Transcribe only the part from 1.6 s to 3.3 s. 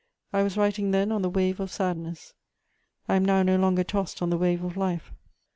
sadness; I am